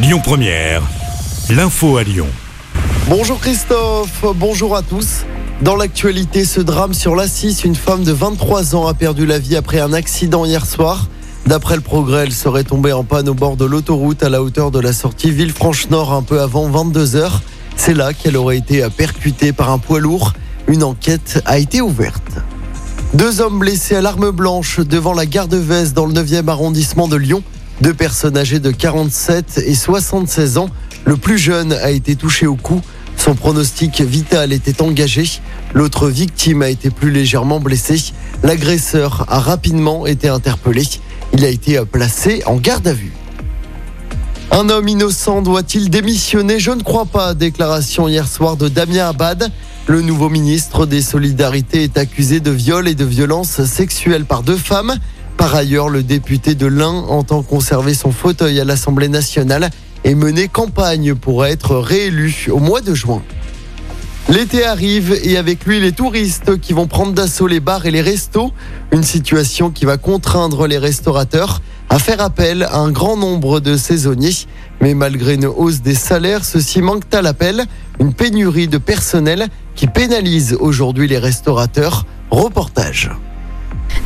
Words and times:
Lyon 0.00 0.20
Première, 0.22 0.80
l'info 1.50 1.96
à 1.96 2.04
Lyon. 2.04 2.28
Bonjour 3.08 3.40
Christophe, 3.40 4.24
bonjour 4.36 4.76
à 4.76 4.82
tous. 4.82 5.24
Dans 5.60 5.74
l'actualité, 5.74 6.44
ce 6.44 6.60
drame 6.60 6.94
sur 6.94 7.16
la 7.16 7.26
6, 7.26 7.64
une 7.64 7.74
femme 7.74 8.04
de 8.04 8.12
23 8.12 8.76
ans 8.76 8.86
a 8.86 8.94
perdu 8.94 9.26
la 9.26 9.40
vie 9.40 9.56
après 9.56 9.80
un 9.80 9.92
accident 9.92 10.44
hier 10.44 10.66
soir. 10.66 11.08
D'après 11.46 11.74
le 11.74 11.80
progrès, 11.80 12.22
elle 12.22 12.32
serait 12.32 12.62
tombée 12.62 12.92
en 12.92 13.02
panne 13.02 13.28
au 13.28 13.34
bord 13.34 13.56
de 13.56 13.64
l'autoroute 13.64 14.22
à 14.22 14.28
la 14.28 14.40
hauteur 14.40 14.70
de 14.70 14.78
la 14.78 14.92
sortie 14.92 15.32
Villefranche-Nord 15.32 16.12
un 16.12 16.22
peu 16.22 16.40
avant 16.40 16.70
22h. 16.70 17.40
C'est 17.74 17.94
là 17.94 18.12
qu'elle 18.12 18.36
aurait 18.36 18.58
été 18.58 18.86
percutée 18.96 19.52
par 19.52 19.72
un 19.72 19.78
poids 19.78 19.98
lourd. 19.98 20.34
Une 20.68 20.84
enquête 20.84 21.42
a 21.44 21.58
été 21.58 21.80
ouverte. 21.80 22.38
Deux 23.14 23.40
hommes 23.40 23.58
blessés 23.58 23.96
à 23.96 24.00
l'arme 24.00 24.30
blanche 24.30 24.78
devant 24.78 25.12
la 25.12 25.26
gare 25.26 25.48
de 25.48 25.56
Vez 25.56 25.90
dans 25.92 26.06
le 26.06 26.12
9e 26.12 26.46
arrondissement 26.46 27.08
de 27.08 27.16
Lyon. 27.16 27.42
Deux 27.80 27.94
personnes 27.94 28.36
âgées 28.36 28.58
de 28.58 28.72
47 28.72 29.62
et 29.64 29.74
76 29.74 30.58
ans. 30.58 30.68
Le 31.04 31.16
plus 31.16 31.38
jeune 31.38 31.72
a 31.72 31.90
été 31.90 32.16
touché 32.16 32.46
au 32.46 32.56
cou. 32.56 32.80
Son 33.16 33.34
pronostic 33.34 34.00
vital 34.00 34.52
était 34.52 34.82
engagé. 34.82 35.28
L'autre 35.74 36.08
victime 36.08 36.62
a 36.62 36.70
été 36.70 36.90
plus 36.90 37.12
légèrement 37.12 37.60
blessée. 37.60 38.12
L'agresseur 38.42 39.24
a 39.28 39.38
rapidement 39.38 40.06
été 40.06 40.28
interpellé. 40.28 40.82
Il 41.32 41.44
a 41.44 41.48
été 41.48 41.80
placé 41.84 42.42
en 42.46 42.56
garde 42.56 42.88
à 42.88 42.92
vue. 42.92 43.12
Un 44.50 44.70
homme 44.70 44.88
innocent 44.88 45.42
doit-il 45.42 45.88
démissionner? 45.88 46.58
Je 46.58 46.72
ne 46.72 46.82
crois 46.82 47.06
pas. 47.06 47.34
Déclaration 47.34 48.08
hier 48.08 48.26
soir 48.26 48.56
de 48.56 48.68
Damien 48.68 49.08
Abad. 49.08 49.52
Le 49.86 50.02
nouveau 50.02 50.28
ministre 50.28 50.84
des 50.84 51.00
Solidarités 51.00 51.84
est 51.84 51.96
accusé 51.96 52.40
de 52.40 52.50
viol 52.50 52.88
et 52.88 52.94
de 52.94 53.04
violence 53.04 53.62
sexuelle 53.64 54.24
par 54.24 54.42
deux 54.42 54.56
femmes. 54.56 54.96
Par 55.38 55.54
ailleurs, 55.54 55.88
le 55.88 56.02
député 56.02 56.56
de 56.56 56.66
l'Ain 56.66 57.04
entend 57.08 57.42
conserver 57.42 57.94
son 57.94 58.10
fauteuil 58.10 58.58
à 58.58 58.64
l'Assemblée 58.64 59.08
nationale 59.08 59.70
et 60.02 60.16
mener 60.16 60.48
campagne 60.48 61.14
pour 61.14 61.46
être 61.46 61.76
réélu 61.76 62.48
au 62.50 62.58
mois 62.58 62.80
de 62.80 62.92
juin. 62.92 63.22
L'été 64.28 64.64
arrive 64.66 65.18
et 65.22 65.38
avec 65.38 65.64
lui 65.64 65.80
les 65.80 65.92
touristes 65.92 66.58
qui 66.60 66.72
vont 66.72 66.88
prendre 66.88 67.12
d'assaut 67.12 67.46
les 67.46 67.60
bars 67.60 67.86
et 67.86 67.92
les 67.92 68.02
restos. 68.02 68.52
Une 68.92 69.04
situation 69.04 69.70
qui 69.70 69.84
va 69.84 69.96
contraindre 69.96 70.66
les 70.66 70.76
restaurateurs 70.76 71.62
à 71.88 72.00
faire 72.00 72.20
appel 72.20 72.64
à 72.64 72.78
un 72.78 72.90
grand 72.90 73.16
nombre 73.16 73.60
de 73.60 73.76
saisonniers. 73.76 74.34
Mais 74.80 74.92
malgré 74.92 75.34
une 75.34 75.46
hausse 75.46 75.80
des 75.82 75.94
salaires, 75.94 76.44
ceci 76.44 76.82
manque 76.82 77.04
à 77.14 77.22
l'appel. 77.22 77.64
Une 78.00 78.12
pénurie 78.12 78.68
de 78.68 78.78
personnel 78.78 79.46
qui 79.76 79.86
pénalise 79.86 80.56
aujourd'hui 80.60 81.06
les 81.06 81.18
restaurateurs. 81.18 82.04
Reportage. 82.30 83.10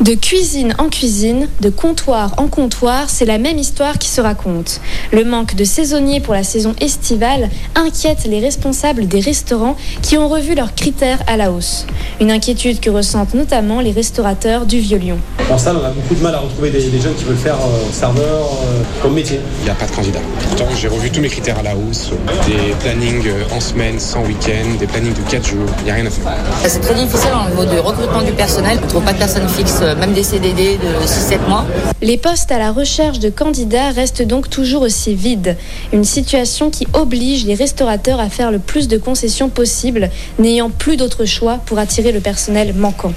De 0.01 0.15
cuisine 0.15 0.73
en 0.79 0.89
cuisine, 0.89 1.47
de 1.61 1.69
comptoir 1.69 2.33
en 2.37 2.47
comptoir, 2.47 3.09
c'est 3.09 3.25
la 3.25 3.37
même 3.37 3.57
histoire 3.57 3.97
qui 3.99 4.09
se 4.09 4.21
raconte. 4.21 4.81
Le 5.11 5.23
manque 5.23 5.55
de 5.55 5.63
saisonniers 5.63 6.19
pour 6.19 6.33
la 6.33 6.43
saison 6.43 6.73
estivale 6.81 7.49
inquiète 7.75 8.25
les 8.25 8.39
responsables 8.39 9.07
des 9.07 9.19
restaurants 9.19 9.77
qui 10.01 10.17
ont 10.17 10.27
revu 10.27 10.55
leurs 10.55 10.73
critères 10.73 11.19
à 11.27 11.37
la 11.37 11.51
hausse. 11.51 11.85
Une 12.19 12.31
inquiétude 12.31 12.79
que 12.79 12.89
ressentent 12.89 13.35
notamment 13.35 13.81
les 13.81 13.91
restaurateurs 13.91 14.65
du 14.65 14.79
Vieux-Lyon. 14.79 15.19
En 15.51 15.57
salle, 15.57 15.77
on 15.81 15.85
a 15.85 15.89
beaucoup 15.89 16.15
de 16.15 16.21
mal 16.23 16.33
à 16.35 16.39
retrouver 16.39 16.71
des, 16.71 16.81
des 16.89 16.99
jeunes 16.99 17.15
qui 17.15 17.25
veulent 17.25 17.37
faire 17.37 17.55
euh, 17.55 17.91
serveur 17.91 18.45
euh, 18.65 18.81
comme 19.01 19.13
métier. 19.13 19.39
Il 19.59 19.65
n'y 19.65 19.69
a 19.69 19.75
pas 19.75 19.85
de 19.85 19.91
candidat. 19.91 20.19
Pourtant, 20.49 20.67
j'ai 20.75 20.87
revu 20.87 21.11
tous 21.11 21.21
mes 21.21 21.29
critères 21.29 21.59
à 21.59 21.63
la 21.63 21.75
hausse. 21.75 22.11
Des 22.47 22.73
plannings 22.79 23.29
en 23.55 23.59
semaine, 23.59 23.99
sans 23.99 24.23
week-end, 24.23 24.77
des 24.79 24.87
plannings 24.87 25.13
de 25.13 25.29
4 25.29 25.47
jours. 25.47 25.69
Il 25.79 25.85
n'y 25.85 25.91
a 25.91 25.93
rien 25.93 26.05
à 26.05 26.09
faire. 26.09 26.33
C'est 26.65 26.79
très 26.79 26.95
difficile 26.95 27.29
au 27.45 27.49
niveau 27.49 27.65
du 27.65 27.79
recrutement 27.79 28.23
du 28.23 28.31
personnel. 28.31 28.79
On 28.81 28.85
ne 28.85 28.89
trouve 28.89 29.03
pas 29.03 29.13
de 29.13 29.19
personnes 29.19 29.47
fixes, 29.47 29.82
même 29.83 30.13
des 30.13 30.23
CDD 30.23 30.77
de 30.77 31.05
6-7 31.05 31.47
mois. 31.47 31.65
Les 32.01 32.17
postes 32.17 32.51
à 32.51 32.57
la 32.57 32.71
recherche 32.71 33.19
de 33.19 33.29
candidats 33.29 33.91
restent 33.91 34.21
donc 34.21 34.49
toujours 34.49 34.83
aussi 34.83 35.13
vides. 35.13 35.57
Une 35.91 36.03
situation 36.03 36.69
qui 36.69 36.87
oblige 36.93 37.45
les 37.45 37.55
restaurateurs 37.55 38.19
à 38.19 38.29
faire 38.29 38.51
le 38.51 38.59
plus 38.59 38.87
de 38.87 38.97
concessions 38.97 39.49
possible, 39.49 40.09
n'ayant 40.39 40.69
plus 40.69 40.97
d'autre 40.97 41.25
choix 41.25 41.59
pour 41.65 41.79
attirer 41.79 42.11
le 42.11 42.19
personnel 42.19 42.73
manquant. 42.73 43.13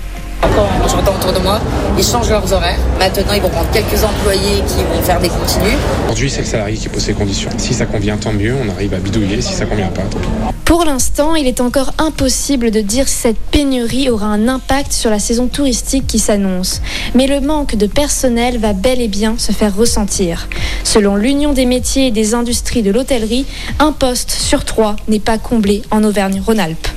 Quand 0.55 0.89
j'entends 0.89 1.15
autour 1.15 1.33
de 1.33 1.41
moi, 1.41 1.61
ils 1.99 2.05
changent 2.05 2.31
leurs 2.31 2.53
horaires. 2.53 2.79
Maintenant, 2.99 3.33
ils 3.35 3.43
vont 3.43 3.49
prendre 3.49 3.71
quelques 3.71 4.03
employés 4.05 4.63
qui 4.67 4.85
vont 4.85 5.03
faire 5.03 5.21
des 5.21 5.29
continus. 5.29 5.77
Aujourd'hui, 6.05 6.31
c'est 6.31 6.43
le 6.43 6.47
salarié 6.47 6.77
qui 6.77 6.89
pose 6.89 7.03
ses 7.03 7.15
conditions. 7.15 7.51
Si 7.59 7.75
ça 7.75 7.87
convient, 7.87 8.17
tant 8.17 8.33
mieux. 8.33 8.55
On 8.65 8.71
arrive 8.71 8.95
à 8.95 8.99
bidouiller. 8.99 9.41
Si 9.41 9.53
ça 9.53 9.67
convient 9.67 9.89
pas, 9.89 10.03
tant 10.03 10.19
pis. 10.19 10.29
Pour 10.65 10.85
l'instant, 10.85 11.35
il 11.35 11.47
est 11.47 11.61
encore 11.61 11.93
impossible 11.99 12.71
de 12.71 12.81
dire 12.81 13.09
si 13.09 13.15
cette 13.15 13.39
pénurie 13.39 14.11
aura 14.11 14.27
un 14.27 14.49
impact 14.49 14.93
sur 14.93 15.11
la 15.11 15.19
saison 15.19 15.47
touristique 15.47 16.07
qui 16.07 16.19
s'annonce. 16.19 16.81
Mais 17.15 17.27
le 17.27 17.41
manque 17.41 17.77
de 17.77 17.87
personnel 17.87 18.59
va 18.59 18.73
bel 18.73 19.01
et 19.01 19.09
bien 19.09 19.37
se 19.39 19.53
faire 19.53 19.75
ressentir. 19.77 20.49
Selon 20.85 21.17
l'Union 21.17 21.53
des 21.53 21.67
métiers 21.67 22.09
et 22.09 22.11
des 22.11 22.35
industries 22.35 22.83
de 22.83 22.91
l'hôtellerie, 22.91 23.47
un 23.79 23.93
poste 23.93 24.31
sur 24.31 24.65
trois 24.65 24.97
n'est 25.09 25.21
pas 25.21 25.39
comblé 25.39 25.83
en 25.91 26.03
Auvergne-Rhône-Alpes. 26.03 26.89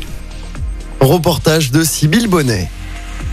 Reportage 0.99 1.71
de 1.71 1.83
Sybille 1.83 2.27
Bonnet. 2.27 2.69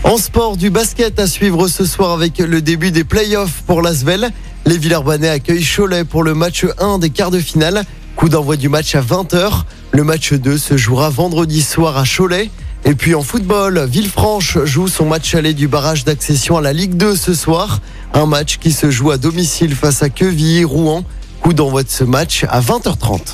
En 0.03 0.17
sport, 0.17 0.57
du 0.57 0.69
basket 0.69 1.19
à 1.19 1.27
suivre 1.27 1.67
ce 1.67 1.85
soir 1.85 2.11
avec 2.11 2.37
le 2.37 2.61
début 2.61 2.91
des 2.91 3.03
playoffs 3.03 3.63
pour 3.65 3.81
l'Asvel. 3.81 4.29
Les 4.65 4.77
Villeurbanais 4.77 5.29
accueillent 5.29 5.65
Cholet 5.65 6.05
pour 6.05 6.23
le 6.23 6.33
match 6.33 6.65
1 6.79 6.99
des 6.99 7.09
quarts 7.09 7.31
de 7.31 7.39
finale. 7.39 7.83
Coup 8.15 8.29
d'envoi 8.29 8.55
du 8.55 8.69
match 8.69 8.95
à 8.95 9.01
20h. 9.01 9.63
Le 9.91 10.03
match 10.03 10.33
2 10.33 10.57
se 10.57 10.77
jouera 10.77 11.09
vendredi 11.09 11.61
soir 11.61 11.97
à 11.97 12.03
Cholet. 12.05 12.49
Et 12.85 12.93
puis 12.93 13.15
en 13.15 13.21
football, 13.21 13.85
Villefranche 13.85 14.59
joue 14.63 14.87
son 14.87 15.05
match 15.05 15.35
aller 15.35 15.53
du 15.53 15.67
barrage 15.67 16.05
d'accession 16.05 16.57
à 16.57 16.61
la 16.61 16.73
Ligue 16.73 16.95
2 16.95 17.15
ce 17.15 17.33
soir. 17.33 17.81
Un 18.13 18.27
match 18.27 18.59
qui 18.59 18.71
se 18.71 18.89
joue 18.89 19.11
à 19.11 19.17
domicile 19.17 19.75
face 19.75 20.03
à 20.03 20.09
Quevilly, 20.09 20.63
Rouen. 20.63 21.03
Coup 21.41 21.53
d'envoi 21.53 21.83
de 21.83 21.89
ce 21.89 22.03
match 22.03 22.45
à 22.49 22.61
20h30. 22.61 23.33